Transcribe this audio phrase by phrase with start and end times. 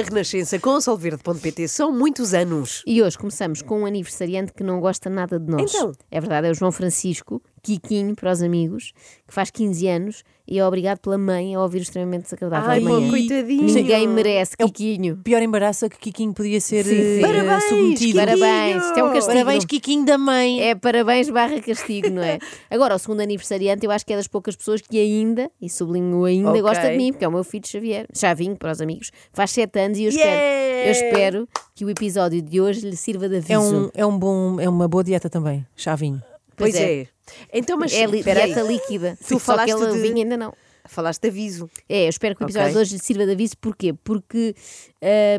[0.00, 2.82] A Renascença com solverde.pt são muitos anos.
[2.86, 5.74] E hoje começamos com um aniversariante que não gosta nada de nós.
[5.74, 5.92] Então?
[6.10, 8.92] É verdade, é o João Francisco, Kikinho para os amigos,
[9.26, 13.08] que faz 15 anos e é obrigado pela mãe a ouvir extremamente desagradável Ai, manhã.
[13.08, 13.62] coitadinho.
[13.72, 15.16] Ninguém merece É o Kikinho.
[15.22, 17.18] Pior embaraço é que Kikinho podia ser Sim, sim.
[17.18, 18.18] eh, Parabéns, submetido.
[18.18, 19.26] Parabéns, isto é um castigo.
[19.26, 20.60] Parabéns, Kikinho da mãe.
[20.60, 22.38] É parabéns barra castigo, não é?
[22.68, 26.24] Agora, o segundo aniversariante, eu acho que é das poucas pessoas que ainda, e sublinho
[26.24, 26.62] ainda, Ok.
[26.62, 29.78] gosta de mim, porque é o meu filho Xavier, Chavinho para os amigos, faz 7
[29.78, 30.86] anos e eu espero, Yeah!
[30.88, 33.52] eu espero que o episódio de hoje lhe sirva de aviso.
[33.52, 36.20] É, um, é, um bom, é uma boa dieta também, chavinho.
[36.56, 37.00] Pois, Pois é.
[37.02, 37.06] é.
[37.52, 38.22] Então, mas É li-
[38.66, 39.16] líquida.
[39.20, 40.52] Tu Só que falaste de- vinho ainda não.
[40.88, 41.70] Falaste de aviso.
[41.88, 42.74] É, eu espero que o episódio Ok.
[42.74, 43.52] de hoje lhe sirva de aviso.
[43.60, 43.92] Porquê?
[43.92, 44.56] Porque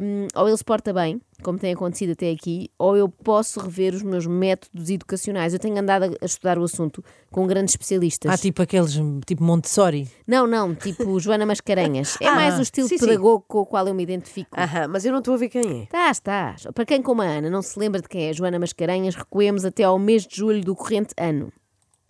[0.01, 3.93] hum, ou ele se porta bem, como tem acontecido até aqui, ou eu posso rever
[3.93, 5.51] os meus métodos educacionais.
[5.51, 8.31] Eu tenho andado a, estudar o assunto com grandes especialistas.
[8.31, 8.93] Há tipo aqueles,
[9.25, 10.07] tipo Montessori.
[10.25, 12.17] Não, não, tipo Joana Mascarenhas.
[12.21, 13.05] É Ah, mais o estilo sim, sim.
[13.05, 14.57] pedagogo com o qual eu me identifico.
[14.57, 15.83] Aham, mas eu não estou a ver quem é.
[15.83, 16.67] Estás, estás.
[16.73, 19.83] Para quem como a Ana não se lembra de quem é Joana Mascarenhas, recuemos até
[19.83, 21.51] ao mês de julho do corrente ano.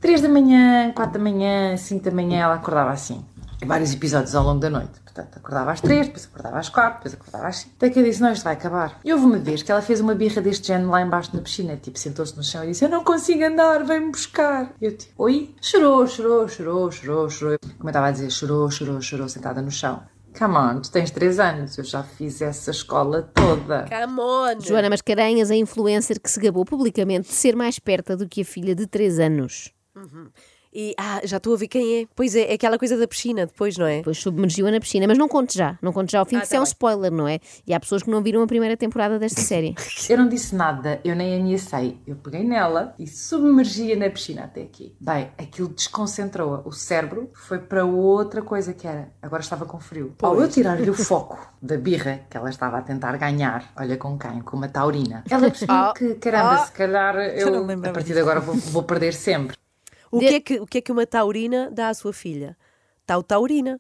[0.01, 3.23] 3 da manhã, 4 da manhã, 5 da manhã, ela acordava assim.
[3.63, 4.99] Vários episódios ao longo da noite.
[5.03, 7.73] Portanto, acordava às 3, depois acordava às 4, depois acordava às 5.
[7.77, 8.99] Até que eu disse: Não, isto vai acabar.
[9.05, 11.77] E houve uma vez que ela fez uma birra deste género lá embaixo na piscina.
[11.77, 14.73] Tipo, sentou-se no chão e disse: Eu não consigo andar, vem-me buscar.
[14.81, 15.53] E eu, tipo, oi?
[15.61, 17.59] Chorou, chorou, chorou, chorou, chorou.
[17.59, 20.01] Como eu estava a dizer, chorou, chorou, chorou, sentada no chão.
[20.35, 23.85] Come on, tu tens 3 anos, eu já fiz essa escola toda.
[23.87, 24.59] Come on!
[24.61, 28.45] Joana Mascarenhas, a influencer que se gabou publicamente de ser mais perto do que a
[28.45, 29.71] filha de 3 anos.
[30.73, 32.07] E, ah, já estou a ver quem é.
[32.15, 33.97] Pois é, é aquela coisa da piscina depois, não é?
[33.97, 36.45] Depois submergiu-a na piscina, mas não conte já, não conte já ao fim, Ah, que
[36.45, 37.39] isso tá é um spoiler, não é?
[37.67, 39.75] E há pessoas que não viram a primeira temporada desta série.
[40.09, 41.97] Eu não disse nada, eu nem ameacei.
[42.07, 44.95] Eu peguei nela e submergia na piscina até aqui.
[44.99, 46.61] Bem, aquilo desconcentrou-a.
[46.65, 49.09] O cérebro foi para outra coisa que era.
[49.21, 50.15] Agora estava com frio.
[50.21, 54.17] Ao eu tirar-lhe o foco da birra que ela estava a tentar ganhar, olha com
[54.17, 54.39] quem?
[54.41, 55.23] Com uma taurina.
[55.29, 55.93] Ela percebeu Ah.
[55.97, 56.65] que, caramba, Ah.
[56.65, 59.57] se calhar eu, lembrava a partir de agora, vou, vou perder sempre.
[60.11, 62.57] O De- que, é que, o que é que uma taurina dá à sua filha?
[63.05, 63.79] Tau taurina.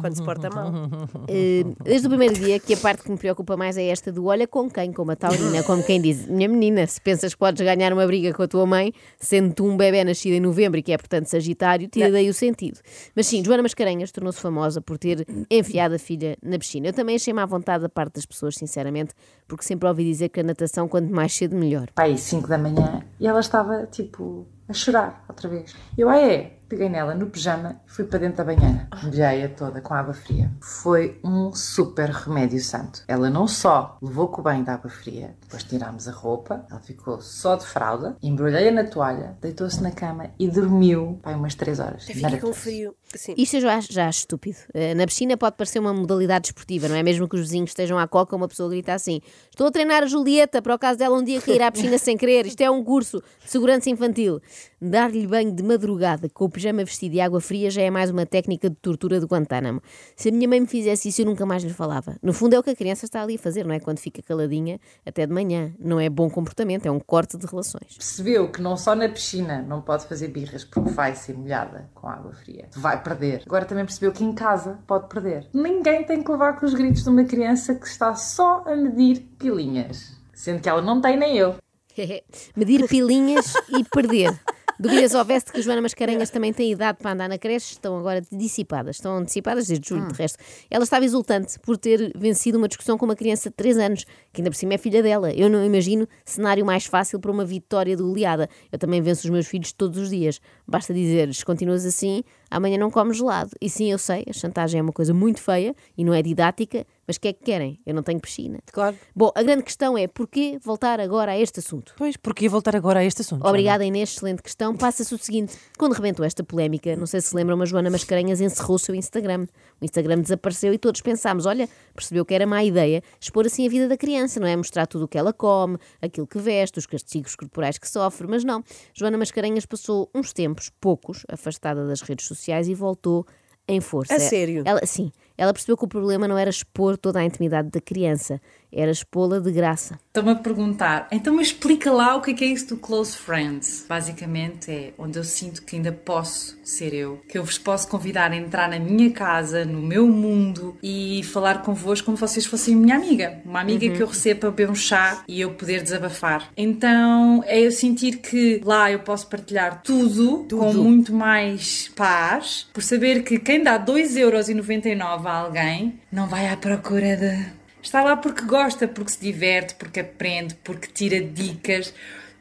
[0.00, 0.72] Quando se porta mal.
[1.28, 4.24] Eh, desde o primeiro dia que a parte que me preocupa mais é esta do
[4.24, 7.60] olha com quem, com uma taurina, como quem diz, minha menina, se pensas que podes
[7.60, 10.82] ganhar uma briga com a tua mãe, sendo tu um bebê nascido em novembro e
[10.82, 12.80] que é portanto sagitário, tira daí o sentido.
[13.14, 16.88] Mas sim, Joana Mascarenhas tornou-se famosa por ter enfiado a filha na piscina.
[16.88, 19.12] Eu também achei-me à vontade da parte das pessoas, sinceramente,
[19.46, 21.90] porque sempre ouvi dizer que a natação quanto mais cedo melhor.
[21.94, 25.74] Pai, 5 da manhã e ela estava tipo a chorar outra vez.
[25.98, 26.59] Eu, ah é?
[26.70, 28.86] Peguei nela no pijama e fui para dentro da banheira.
[29.02, 30.48] Molhei-a toda com água fria.
[30.62, 33.02] Foi um super remédio santo.
[33.08, 36.78] Ela não só levou com o banho de água fria, depois tirámos a roupa, ela
[36.78, 41.80] ficou só de fralda, embrulhei-a na toalha, deitou-se na cama e dormiu, pai, umas 3
[41.80, 42.04] horas.
[42.04, 42.94] Fica com frio.
[43.16, 43.34] Sim.
[43.36, 44.58] Isto eu já acho, já acho estúpido.
[44.72, 47.02] Eh, Na piscina pode parecer uma modalidade desportiva, não é?
[47.02, 49.20] Mesmo que os vizinhos estejam à coca, uma pessoa grita assim:
[49.50, 52.16] Estou a treinar a Julieta para o caso dela um dia cair à piscina sem
[52.16, 52.46] querer.
[52.46, 54.40] Isto é um curso de segurança infantil.
[54.80, 58.26] Dar-lhe banho de madrugada com o pijama vestido de água fria já é mais uma
[58.26, 59.80] técnica de tortura do Guantánamo.
[60.14, 62.16] Se a minha mãe me fizesse isso, eu nunca mais lhe falava.
[62.22, 63.80] No fundo, é o que a criança está ali a fazer, não é?
[63.80, 65.72] Quando fica caladinha até de manhã.
[65.78, 67.96] Não é bom comportamento, é um corte de relações.
[67.96, 72.06] percebeu que não só na piscina não pode fazer birras porque vai ser molhada com
[72.06, 73.42] água fria, vai perder.
[73.46, 75.48] Agora também percebeu que em casa pode perder.
[75.54, 79.20] Ninguém tem que levar com os gritos de uma criança que está só a medir
[79.38, 80.14] pilinhas.
[80.34, 81.56] Sendo que ela não tem nem eu.
[82.54, 84.38] Medir pilinhas e perder.
[84.80, 88.22] Dúvidas houvesse de que Joana Mascarenhas também tem idade para andar na creche, estão agora
[88.32, 90.38] dissipadas, estão dissipadas desde julho, de resto.
[90.70, 94.40] Ela estava exultante por ter vencido uma discussão com uma criança de 3 anos, que
[94.40, 95.34] ainda por cima é filha dela.
[95.34, 98.48] Eu não imagino cenário mais fácil para uma vitória de goleada.
[98.72, 100.40] Eu também venço os meus filhos todos os dias.
[100.66, 103.50] Basta dizer-lhes, continuas assim, amanhã não comes gelado.
[103.60, 106.86] E sim, eu sei, a chantagem é uma coisa muito feia e não é didática,
[107.06, 107.80] mas o que é que querem?
[107.86, 108.60] Eu não tenho piscina.
[108.72, 108.96] Claro.
[109.14, 111.94] Bom, a grande questão é porquê voltar agora a este assunto?
[111.96, 113.46] Pois, porque ia voltar agora a este assunto.
[113.46, 114.76] Obrigada, Inês, excelente questão.
[114.76, 118.40] Passa-se o seguinte: quando rebentou esta polémica, não sei se se lembram, mas Joana Mascarenhas
[118.40, 119.46] encerrou o seu Instagram.
[119.80, 123.70] O Instagram desapareceu e todos pensámos: olha, percebeu que era má ideia expor assim a
[123.70, 124.56] vida da criança, não é?
[124.56, 128.44] Mostrar tudo o que ela come, aquilo que veste, os castigos corporais que sofre, mas
[128.44, 128.62] não.
[128.94, 133.26] Joana Mascarenhas passou uns tempos, poucos, afastada das redes sociais e voltou
[133.66, 134.14] em força.
[134.14, 134.62] A sério?
[134.64, 138.40] Ela, sim, ela percebeu que o problema não era expor toda a intimidade da criança,
[138.72, 139.98] era expô-la de graça.
[140.08, 143.16] Estão-me a perguntar, então me explica lá o que é, que é isso do close
[143.16, 143.86] friends.
[143.88, 148.32] Basicamente é onde eu sinto que ainda posso ser eu, que eu vos posso convidar
[148.32, 152.74] a entrar na minha casa, no meu mundo e falar convosco como se vocês fossem
[152.74, 153.40] minha amiga.
[153.44, 156.50] Uma amiga que eu recebo para beber um chá e eu poder desabafar.
[156.56, 162.82] Então é eu sentir que lá eu posso partilhar tudo, com muito mais paz, por
[162.82, 168.44] saber que quem dá 2,99€ a alguém não vai à procura de Está lá porque
[168.44, 171.94] gosta, porque se diverte, porque aprende, porque tira dicas,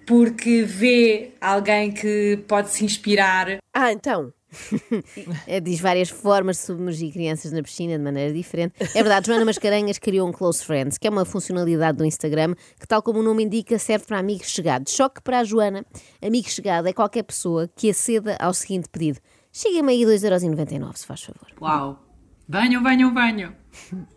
[0.06, 3.58] porque vê alguém que pode se inspirar.
[3.74, 4.34] Ah, então.
[5.48, 8.74] É, diz várias formas de submergir crianças na piscina de maneira diferente.
[8.80, 12.88] É verdade, Joana Mascarenhas criou um Close Friends, que é uma funcionalidade do Instagram que,
[12.88, 14.92] tal como o nome indica, serve para amigos chegados.
[14.94, 15.86] Só que para a Joana,
[16.22, 19.20] amigo chegado é qualquer pessoa que aceda ao seguinte pedido:
[19.52, 21.48] Chega-me aí 2,99€, se faz favor.
[21.62, 22.09] Uau!
[22.52, 23.54] Venham, venham, venham!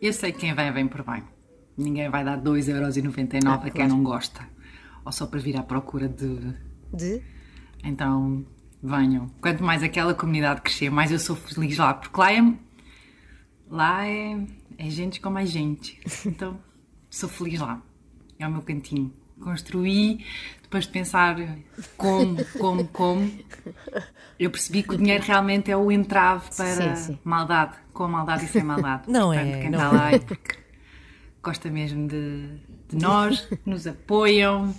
[0.01, 1.23] Eu sei que quem vem, vem por bem.
[1.77, 4.49] Ninguém vai dar 2,99€ Ah, a quem não gosta.
[5.05, 6.55] Ou só para vir à procura de.
[6.95, 7.23] De?
[7.85, 8.43] Então,
[8.83, 9.27] venham.
[9.39, 11.93] Quanto mais aquela comunidade crescer, mais eu sou feliz lá.
[11.93, 12.55] Porque lá é.
[13.69, 14.47] Lá é,
[14.79, 16.01] é gente com mais gente.
[16.25, 16.59] Então,
[17.11, 17.83] sou feliz lá.
[18.39, 19.13] É o meu cantinho.
[19.41, 20.25] Construí,
[20.73, 21.37] depois de pensar
[21.99, 23.31] como, como, como,
[24.39, 27.19] eu percebi que o dinheiro realmente é o entrave para Sim, sim.
[27.23, 29.03] maldade, com maldade e sem maldade.
[29.07, 30.57] Não é, Portanto, quem não está lá é porque
[31.43, 32.57] gosta mesmo de,
[32.89, 34.75] de nós, nos apoiam,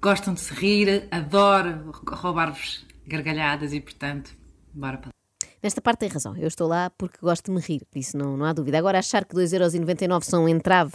[0.00, 4.34] gostam de se rir, adoro roubar-vos gargalhadas e, portanto,
[4.72, 5.48] bora para lá.
[5.62, 8.46] Nesta parte tem razão, eu estou lá porque gosto de me rir, isso não, não
[8.46, 8.78] há dúvida.
[8.78, 10.94] Agora, achar que 2,99€ são um entrave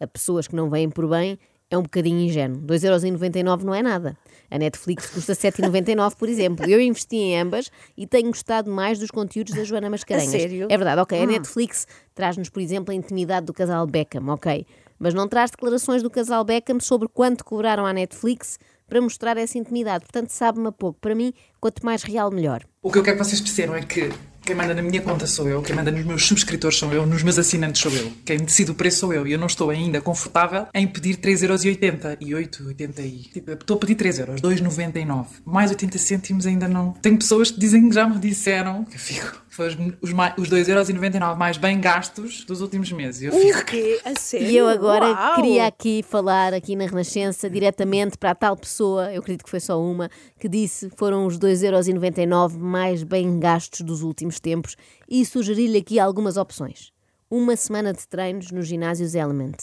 [0.00, 1.38] a pessoas que não vêm por bem
[1.70, 2.60] é um bocadinho ingênuo.
[2.62, 4.16] 2,99€ não é nada.
[4.50, 6.68] A Netflix custa 7,99€, por exemplo.
[6.68, 10.34] Eu investi em ambas e tenho gostado mais dos conteúdos da Joana Mascarenhas.
[10.34, 10.66] A sério?
[10.70, 11.22] É verdade, ok.
[11.22, 14.66] A Netflix traz-nos, por exemplo, a intimidade do casal Beckham, ok.
[14.98, 19.58] Mas não traz declarações do casal Beckham sobre quanto cobraram à Netflix para mostrar essa
[19.58, 20.04] intimidade.
[20.04, 20.98] Portanto, sabe-me a pouco.
[20.98, 22.64] Para mim, quanto mais real, melhor.
[22.82, 24.10] O que eu quero que vocês percebam é que
[24.48, 27.22] quem manda na minha conta sou eu, quem manda nos meus subscritores sou eu, nos
[27.22, 29.26] meus assinantes sou eu, quem decide o preço sou eu.
[29.26, 33.10] E eu não estou ainda confortável em pedir 3,80€ e 8,80€ e...
[33.30, 35.26] Tipo, estou a pedir 3€, 2,99€.
[35.44, 36.92] Mais 80 cêntimos ainda não...
[36.92, 39.47] Tenho pessoas que dizem que já me disseram que fico...
[39.58, 43.22] Foi os, os, mai- os 2,99€ mais bem gastos dos últimos meses.
[43.22, 43.58] E eu fico...
[43.58, 44.00] O quê?
[44.04, 44.46] A sério?
[44.46, 45.34] E eu agora Uau!
[45.34, 49.58] queria aqui falar, aqui na Renascença, diretamente para a tal pessoa, eu acredito que foi
[49.58, 50.08] só uma,
[50.38, 54.76] que disse que foram os 2,99€ mais bem gastos dos últimos tempos
[55.08, 56.92] e sugerir-lhe aqui algumas opções.
[57.28, 59.56] Uma semana de treinos nos ginásios Element,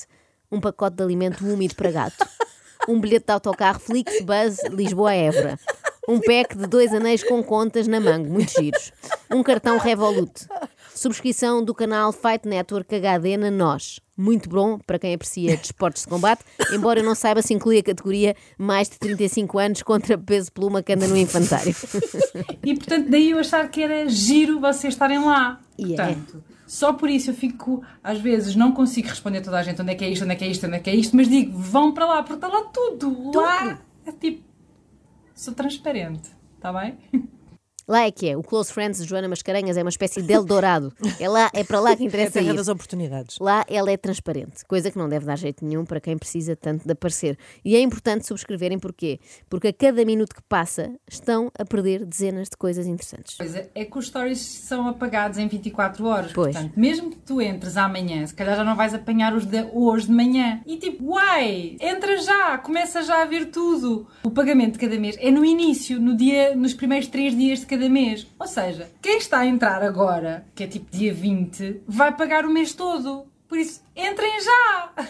[0.52, 2.28] um pacote de alimento úmido para gato,
[2.90, 5.58] um bilhete de autocarro Flixbus Lisboa-Évora,
[6.08, 8.92] um pack de dois anéis com contas na mango, muito giros,
[9.32, 10.48] um cartão Revolut,
[10.94, 14.00] subscrição do canal Fight Network HD na Nós.
[14.18, 17.84] Muito bom para quem aprecia desportos de combate, embora eu não saiba se inclui a
[17.84, 21.76] categoria mais de 35 anos contra peso pluma que anda no infantário.
[22.64, 25.60] E portanto, daí eu achar que era giro vocês estarem lá.
[25.78, 25.96] E é.
[25.98, 29.82] Portanto, só por isso eu fico, às vezes, não consigo responder a toda a gente
[29.82, 31.16] onde é que é isto, onde é que é isto, onde é que é isto,
[31.16, 33.32] mas digo, vão para lá, porque está lá tudo.
[33.36, 34.44] Lá é tipo.
[35.36, 36.98] Sou transparente, está bem?
[37.88, 40.92] Lá é que é, o Close Friends de Joana Mascarenhas é uma espécie de Eldorado.
[41.20, 42.58] É, lá, é para lá que É a interessa terra ir.
[42.58, 43.38] das oportunidades.
[43.40, 46.86] Lá ela é transparente, coisa que não deve dar jeito nenhum para quem precisa tanto
[46.86, 47.38] de aparecer.
[47.64, 49.20] E é importante subscreverem porquê?
[49.50, 53.38] Porque a cada minuto que passa estão a perder dezenas de coisas interessantes.
[53.38, 56.32] Coisa é que os stories são apagados em 24 horas.
[56.34, 56.54] Pois.
[56.54, 60.08] Portanto, mesmo que tu entres amanhã, se calhar já não vais apanhar os de hoje
[60.08, 60.62] de manhã.
[60.66, 64.08] E tipo, uai, entra já, começa já a ver tudo.
[64.24, 67.66] O pagamento de cada mês é no início, no dia, nos primeiros três dias de
[67.78, 68.28] cada mês.
[68.40, 72.50] Ou seja, quem está a entrar agora, que é tipo dia 20, vai pagar o
[72.50, 73.26] mês todo.
[73.48, 74.90] Por isso, entrem já!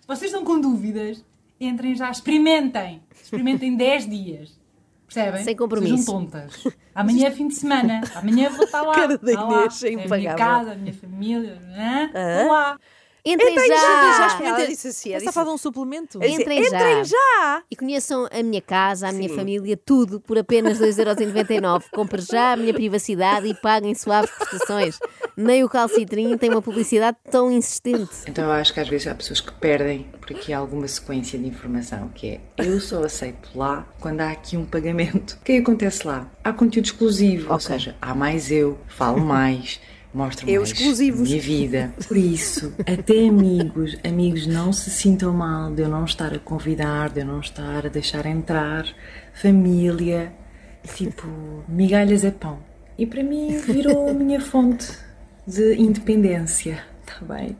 [0.00, 1.24] Se vocês estão com dúvidas,
[1.60, 3.02] entrem já, experimentem.
[3.22, 4.56] Experimentem 10 dias.
[5.06, 5.44] Percebem?
[5.44, 5.98] Sem compromisso.
[5.98, 6.66] Sejam tontas.
[6.94, 8.00] Amanhã é fim de semana.
[8.14, 8.92] Amanhã vou estar lá.
[8.94, 9.64] Cara da lá.
[9.64, 11.62] É É a minha casa, a minha família.
[11.76, 12.04] hã?
[12.06, 12.78] Estou lá.
[13.26, 14.18] Entrem Entrem já, já!
[14.18, 14.64] já experimentei.
[14.64, 16.20] Ela disse assim, ela fala um suplemento.
[16.20, 16.68] Disse, Entrem já.
[16.68, 17.62] Entrem já!
[17.68, 21.84] E conheçam a minha casa, a minha família, tudo por apenas 2,99€.
[21.92, 24.98] Compre já a minha privacidade e paguem suaves prestações.
[25.36, 28.10] Nem o calcitrim tem uma publicidade tão insistente.
[28.28, 31.46] Então eu acho que às vezes há pessoas que perdem por aqui alguma sequência de
[31.46, 35.32] informação, que é eu só aceito lá quando há aqui um pagamento.
[35.32, 36.30] O que é que acontece lá?
[36.44, 39.80] Há conteúdo exclusivo, ou seja, há mais eu, falo mais,
[40.14, 41.20] mostro Eu mais exclusivos.
[41.20, 41.94] a minha vida.
[42.06, 47.10] Por isso, até amigos, amigos não se sintam mal de eu não estar a convidar,
[47.10, 48.86] de eu não estar a deixar entrar,
[49.34, 50.32] família,
[50.94, 51.26] tipo,
[51.68, 52.58] migalhas é pão.
[52.98, 54.90] E para mim virou a minha fonte
[55.46, 57.56] de independência, está bem?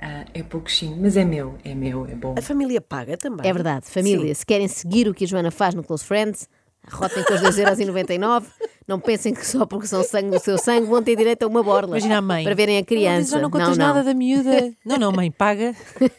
[0.00, 2.34] Ah, é pouquinho, mas é meu, é meu, é bom.
[2.38, 3.46] A família paga também.
[3.46, 6.48] É verdade, família, se querem seguir o que a Joana faz no Close Friends,
[6.86, 8.44] arrotem com os 2,99€.
[8.90, 11.62] Não pensem que só porque são sangue do seu sangue vão ter direito a uma
[11.62, 11.90] borla.
[11.90, 12.42] Imagina a mãe.
[12.42, 13.36] Para verem a diz, criança.
[13.36, 14.72] Já não contas não, nada da miúda.
[14.84, 15.76] Não, não, mãe, paga.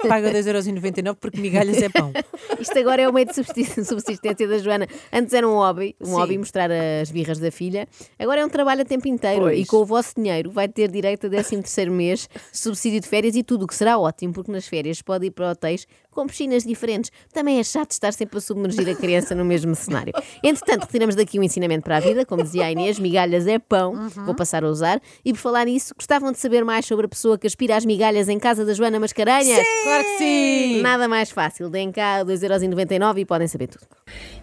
[0.07, 2.13] Paga 2,99€ porque migalhas é pão.
[2.57, 4.87] Isto agora é o meio de subsist- subsistência da Joana.
[5.11, 6.11] Antes era um hobby, um Sim.
[6.13, 7.89] hobby mostrar as birras da filha.
[8.17, 9.59] Agora é um trabalho a tempo inteiro Pois.
[9.59, 13.35] e com o vosso dinheiro vai ter direito a 13 terceiro mês, subsídio de férias
[13.35, 16.63] e tudo, o que será ótimo, porque nas férias pode ir para hotéis com piscinas
[16.63, 17.11] diferentes.
[17.33, 20.13] Também é chato estar sempre a submergir a criança no mesmo cenário.
[20.43, 23.93] Entretanto, retiramos daqui um ensinamento para a vida, como dizia a Inês, migalhas é pão,
[23.93, 24.25] Uhum.
[24.25, 25.01] vou passar a usar.
[25.23, 28.29] E por falar nisso, gostavam de saber mais sobre a pessoa que aspira às migalhas
[28.29, 29.65] em casa da Joana Mascarenhas?
[29.83, 30.81] Claro que sim!
[30.81, 31.69] Nada mais fácil.
[31.69, 33.85] Deem cá 2,99€ e podem saber tudo.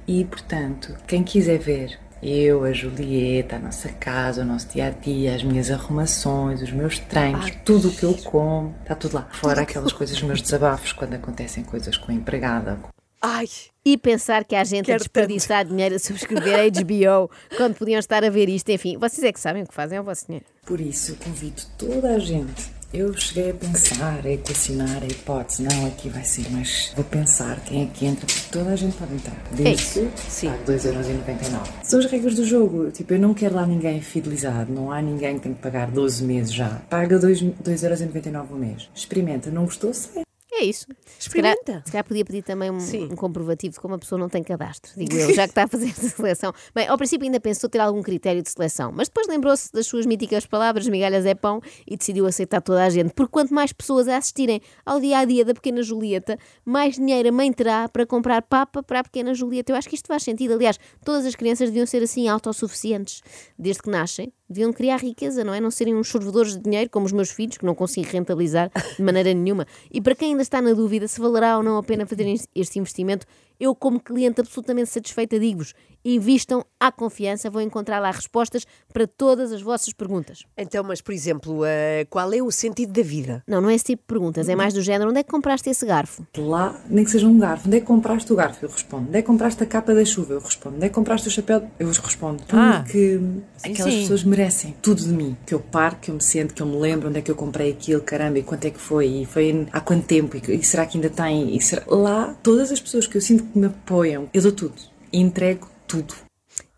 [0.07, 4.91] E, portanto, quem quiser ver eu, a Julieta, a nossa casa, o nosso dia a
[4.91, 9.29] dia, as minhas arrumações, os meus treinos, tudo o que eu como, está tudo lá.
[9.33, 12.79] Fora aquelas coisas, os meus desabafos, quando acontecem coisas com a empregada.
[13.21, 13.49] Ai,
[13.85, 18.23] E pensar que há gente a desperdiçar dinheiro a subscrever a HBO quando podiam estar
[18.25, 18.69] a ver isto.
[18.71, 20.47] Enfim, vocês é que sabem o que fazem, é o vosso dinheiro.
[20.65, 22.79] Por isso, eu convido toda a gente.
[22.93, 27.61] Eu cheguei a pensar, a equacionar a hipótese, não, aqui vai ser, mas vou pensar
[27.61, 29.37] quem é que entra, porque toda a gente pode entrar.
[29.51, 30.01] Desde isso.
[30.01, 31.85] que pague 2,99€.
[31.85, 32.91] São as regras do jogo.
[32.91, 36.25] Tipo, eu não quero lá ninguém fidelizado, não há ninguém que tem que pagar 12
[36.25, 36.81] meses já.
[36.89, 38.89] Paga 2 2,99€ o mês.
[38.95, 39.93] Experimenta, não gostou?
[39.93, 40.28] Sai.
[40.61, 40.87] É isso.
[41.19, 41.83] Se calhar, Experimenta.
[41.87, 44.91] se calhar podia pedir também um, um comprovativo de como a pessoa não tem cadastro,
[44.97, 46.53] digo eu, já que está a fazer essa seleção.
[46.75, 50.05] Bem, ao princípio ainda pensou ter algum critério de seleção, mas depois lembrou-se das suas
[50.05, 53.13] míticas palavras, migalhas é pão, e decidiu aceitar toda a gente.
[53.15, 57.29] Porque quanto mais pessoas a assistirem ao dia a dia da pequena Julieta, mais dinheiro
[57.29, 59.71] a mãe terá para comprar papa para a pequena Julieta.
[59.71, 60.55] Eu acho que isto faz sentido.
[60.55, 63.23] Aliás, todas as crianças deviam ser assim autossuficientes
[63.57, 64.33] desde que nascem.
[64.49, 65.61] Deviam criar riqueza, não é?
[65.61, 69.03] Não serem uns sorvedores de dinheiro como os meus filhos, que não consigo rentabilizar de
[69.03, 69.67] maneira nenhuma.
[69.93, 72.79] E para quem ainda está na dúvida se valerá ou não a pena fazer este
[72.79, 73.27] investimento,
[73.59, 75.75] eu, como cliente absolutamente satisfeita, digo-vos:
[76.05, 80.45] invistam à confiança, vão encontrar lá respostas para todas as vossas perguntas.
[80.57, 83.43] então, mas por exemplo, eh, qual é o sentido da vida?
[83.47, 85.69] Não, não é esse tipo de perguntas, é mais do género: onde é que compraste
[85.69, 86.27] esse garfo?
[86.37, 87.67] Lá, nem que seja um garfo.
[87.67, 88.65] Onde é que compraste o garfo?
[88.65, 89.09] Eu respondo.
[89.09, 90.35] Onde é que compraste a capa da chuva?
[90.35, 90.77] Eu respondo.
[90.77, 91.69] Onde é que compraste o chapéu?
[91.79, 92.43] Eu respondo.
[92.53, 93.21] Ah, Porque
[93.57, 94.01] sim, aquelas sim.
[94.03, 95.37] pessoas merecem tudo de mim.
[95.47, 97.37] Que eu paro, que eu me sento, que eu me lembro onde é que eu
[97.37, 100.63] comprei aquilo, caramba, e quanto é que foi, e foi há quanto tempo, e, e
[100.63, 101.57] será que ainda tem?
[101.57, 101.83] E será...
[101.89, 104.77] Lá, todas as pessoas que eu sinto que me apoiam, eu dou tudo.
[105.13, 106.15] Entrego tudo.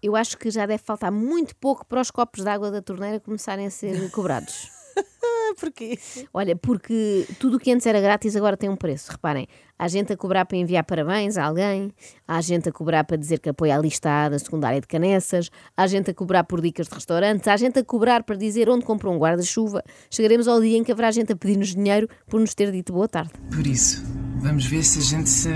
[0.02, 3.20] Eu acho que já deve faltar muito pouco para os copos de água da torneira
[3.20, 4.70] começarem a ser cobrados.
[5.58, 5.98] Porquê?
[6.32, 9.10] Olha, porque tudo o que antes era grátis agora tem um preço.
[9.10, 9.46] Reparem,
[9.78, 11.92] há gente a cobrar para enviar parabéns a alguém,
[12.26, 15.50] há gente a cobrar para dizer que apoia a lista A da secundária de Canessas,
[15.76, 18.84] há gente a cobrar por dicas de restaurantes, há gente a cobrar para dizer onde
[18.84, 19.82] comprou um guarda-chuva.
[20.10, 23.08] Chegaremos ao dia em que haverá gente a pedir-nos dinheiro por nos ter dito boa
[23.08, 23.32] tarde.
[23.54, 24.02] Por isso,
[24.36, 25.50] vamos ver se a gente se.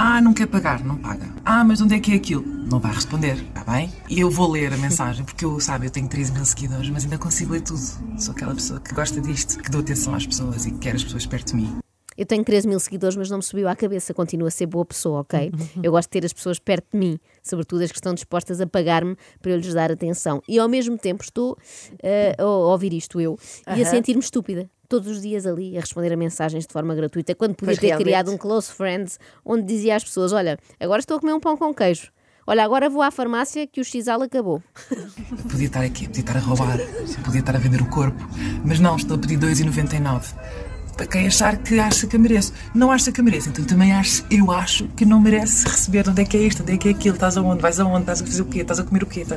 [0.00, 1.28] Ah, não quer pagar, não paga.
[1.44, 2.46] Ah, mas onde é que é aquilo?
[2.46, 3.92] Não vai responder, está bem?
[4.08, 7.02] E eu vou ler a mensagem, porque eu, sabe, eu tenho 13 mil seguidores, mas
[7.02, 7.80] ainda consigo ler tudo.
[8.16, 11.02] Sou aquela pessoa que gosta disto, que dou atenção às pessoas e que quer as
[11.02, 11.78] pessoas perto de mim.
[12.16, 14.14] Eu tenho 13 mil seguidores, mas não me subiu à cabeça.
[14.14, 15.50] Continuo a ser boa pessoa, ok?
[15.82, 18.68] Eu gosto de ter as pessoas perto de mim, sobretudo as que estão dispostas a
[18.68, 20.40] pagar-me para eu lhes dar atenção.
[20.46, 21.58] E ao mesmo tempo estou
[22.00, 23.36] eh, a ouvir isto eu
[23.76, 24.70] e a sentir-me estúpida.
[24.88, 27.86] Todos os dias ali a responder a mensagens de forma gratuita, quando podia Pois ter
[27.88, 28.04] realmente.
[28.06, 31.56] criado um close friends onde dizia às pessoas: Olha, agora estou a comer um pão
[31.56, 32.10] com queijo.
[32.46, 34.62] Olha, agora vou à farmácia que o Xal acabou.
[35.50, 36.78] Podia estar aqui, podia estar a roubar,
[37.22, 38.26] podia estar a vender o corpo,
[38.64, 40.34] mas não, estou a pedir 2,99.
[40.96, 42.54] Para quem achar que acha que eu mereço.
[42.74, 46.08] Não acha que eu mereço, então também acho, eu acho que não merece receber.
[46.08, 46.62] Onde é que é isto?
[46.62, 47.14] Onde é que é aquilo?
[47.14, 47.60] Estás aonde?
[47.60, 48.00] Vais aonde?
[48.00, 48.60] Estás a fazer o quê?
[48.62, 49.24] Estás a comer o quê?
[49.26, 49.36] Tá-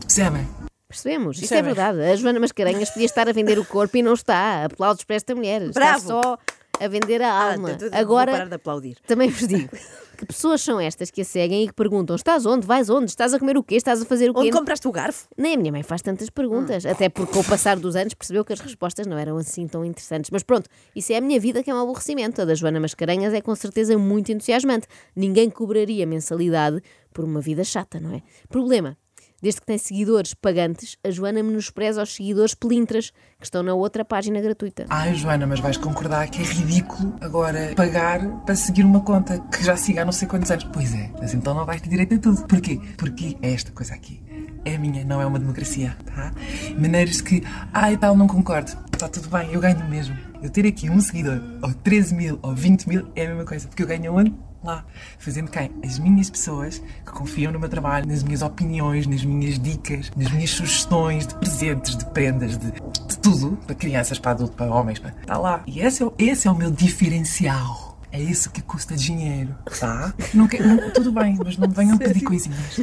[0.00, 0.48] Percebem?
[0.92, 1.40] Percebemos?
[1.40, 2.00] Isto é verdade.
[2.02, 4.64] A Joana Mascarenhas podia estar a vender o corpo e não está.
[4.66, 5.70] Aplausos para esta mulher.
[5.70, 5.96] Bravo!
[5.98, 6.38] Está só
[6.80, 7.78] a vender a Ah, alma.
[7.78, 8.96] vou Agora, parar de aplaudir.
[9.06, 9.70] também vos digo.
[10.14, 12.64] Que pessoas são estas que a seguem e que perguntam: estás onde?
[12.64, 13.06] Vais onde?
[13.06, 13.74] Estás a comer o quê?
[13.74, 14.40] Estás a fazer o quê?
[14.40, 15.26] Onde compraste o garfo?
[15.36, 18.44] Nem a minha mãe faz tantas perguntas, até porque com o passar dos anos percebeu
[18.44, 20.30] que as respostas não eram assim tão interessantes.
[20.30, 22.40] Mas pronto, isso é a minha vida que é um aborrecimento.
[22.40, 24.86] A da Joana Mascarenhas é com certeza muito entusiasmante.
[25.16, 26.80] Ninguém cobraria mensalidade
[27.12, 28.22] por uma vida chata, não é?
[28.48, 28.96] Problema.
[29.42, 34.04] Desde que tem seguidores pagantes, a Joana menospreza os seguidores pelintras que estão na outra
[34.04, 34.86] página gratuita.
[34.88, 39.64] Ai, Joana, mas vais concordar que é ridículo agora pagar para seguir uma conta que
[39.64, 40.62] já siga há não sei quantos anos.
[40.72, 42.46] Pois é, mas então não vais ter direito a tudo.
[42.46, 42.80] Porquê?
[42.96, 44.22] Porque é esta coisa aqui.
[44.64, 46.32] É minha, não é uma democracia, tá?
[46.78, 48.70] Maneiras que, ai tal, não concordo.
[48.92, 50.16] Está tudo bem, eu ganho mesmo.
[50.40, 53.66] Eu ter aqui um seguidor, ou 13 mil, ou 20 mil, é a mesma coisa.
[53.66, 54.32] Porque eu ganho onde?
[54.64, 54.84] Lá.
[55.18, 55.70] Fazendo quem?
[55.84, 60.30] As minhas pessoas que confiam no meu trabalho, nas minhas opiniões, nas minhas dicas, nas
[60.32, 63.58] minhas sugestões de presentes, de prendas, de, de tudo.
[63.66, 64.98] Para crianças, para adultos, para homens.
[64.98, 65.10] Para...
[65.20, 65.62] Está lá.
[65.66, 67.90] E esse é, o- esse é o meu diferencial.
[68.14, 70.12] É isso que custa dinheiro, tá?
[70.34, 72.78] Não que- não- tudo bem, mas não me venham pedir coisinhas.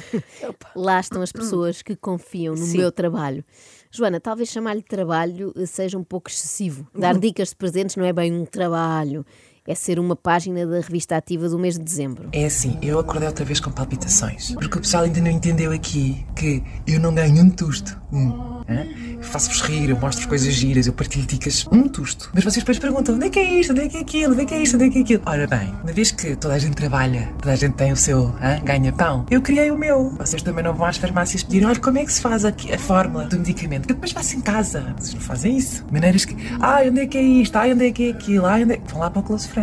[0.76, 2.80] Lá estão as pessoas que confiam no Sim.
[2.80, 3.46] meu trabalho.
[3.92, 6.88] Joana, talvez chamar-lhe trabalho eh, seja um pouco excessivo.
[6.98, 9.24] Dar dicas de presentes não é bem um trabalho,
[9.70, 12.30] é ser uma página da revista ativa do mês de dezembro.
[12.34, 14.52] É assim, eu acordei outra vez com palpitações.
[14.56, 18.00] Porque o pessoal ainda não entendeu aqui que eu não ganho um tusto.
[18.12, 18.64] Um.
[19.22, 21.68] faço-vos rir, eu mostro coisas giras, eu partilho dicas.
[21.72, 22.32] Um tusto.
[22.34, 23.72] Mas vocês depois perguntam: onde é que é isto?
[23.72, 24.34] Onde é que é aquilo?
[24.34, 24.76] Onde é que é isto?
[24.76, 25.22] Onde é que é aquilo?
[25.26, 28.34] Ora bem, uma vez que toda a gente trabalha, toda a gente tem o seu
[28.64, 30.10] ganha-pão, eu criei o meu.
[30.18, 32.80] Vocês também não vão às farmácias pedir: olha, como é que se faz aqui a
[32.80, 33.88] fórmula do medicamento?
[33.88, 34.96] Que depois faço em casa.
[34.98, 35.86] Vocês não fazem isso.
[35.92, 37.56] Maneiras que, ah, onde é que é isto?
[37.56, 38.48] Ah, onde é que é aquilo?
[38.48, 38.82] Ah, onde é...
[38.88, 39.59] Vão lá para o Close Friends.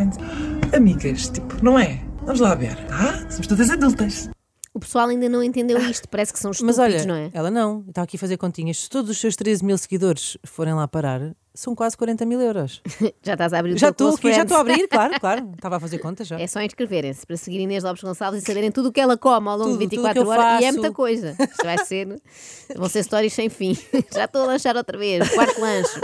[0.75, 2.01] Amigas, tipo, não é?
[2.23, 2.77] Vamos lá ver.
[2.91, 4.29] Ah, somos todas adultas.
[4.75, 7.31] O pessoal ainda não entendeu isto, parece que são estúpidos, Mas olha, não é?
[7.33, 7.83] ela não.
[7.89, 8.83] Estava aqui a fazer continhas.
[8.83, 12.83] Se todos os seus 13 mil seguidores forem lá parar, são quase 40 mil euros.
[13.23, 15.51] Já estás a abrir o já teu estou já estou a abrir, claro, claro.
[15.55, 16.39] Estava a fazer contas já.
[16.39, 19.49] É só inscreverem-se para seguir Inês Lopes Gonçalves e saberem tudo o que ela come
[19.49, 20.61] ao longo Tudo, de tudo 24 que eu horas.
[20.61, 20.79] E é faço.
[20.81, 21.37] muita coisa.
[21.41, 22.21] Isto vai ser.
[22.77, 23.79] Vão ser histórias sem fim.
[24.13, 25.27] Já estou a lanchar outra vez.
[25.31, 26.01] Quarto lanche.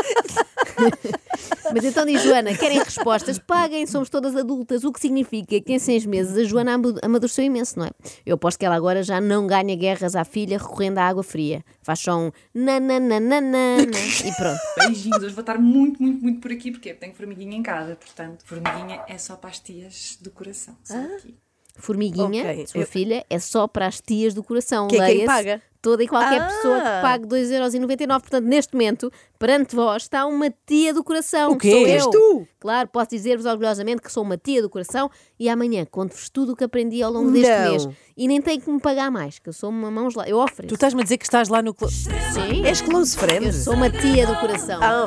[1.75, 3.39] Mas então diz Joana: querem respostas?
[3.39, 4.85] Paguem, somos todas adultas.
[4.85, 7.91] O que significa que em seis meses a Joana amadureceu imenso, não é?
[8.27, 11.65] Eu aposto que ela agora já não ganha guerras à filha recorrendo à água fria.
[11.83, 13.77] Faz só um nananana
[14.25, 14.61] e pronto.
[14.79, 18.45] Beijinhos, hoje vou estar muito, muito, muito por aqui, porque tenho formiguinha em casa, portanto,
[18.45, 20.77] formiguinha é só para as tias do coração.
[20.85, 21.35] Só aqui.
[21.75, 24.89] Formiguinha, Ok, sua eu- filha, é só para as tias do coração.
[24.89, 25.63] Que é quem paga?
[25.83, 26.45] Toda e qualquer Ah.
[26.47, 28.21] pessoa que pague 2,99€.
[28.21, 31.51] Portanto, neste momento, perante vós, está uma tia do coração.
[31.51, 31.77] O que quê?
[31.77, 32.11] Sou És eu.
[32.11, 32.49] tu?
[32.61, 35.11] Claro, posso dizer-vos orgulhosamente que sou uma tia do coração
[35.41, 37.71] e amanhã conto-vos tudo o que aprendi ao longo deste Não.
[37.73, 37.89] mês.
[38.17, 40.29] E nem tenho que me pagar mais, que eu sou uma mãos lá.
[40.29, 40.75] Eu Tu ofereço.
[40.75, 41.75] estás-me a dizer que estás lá no.
[41.89, 43.47] Sim, És close friend?
[43.47, 44.79] eu sou uma tia do coração.
[44.81, 45.07] Ah,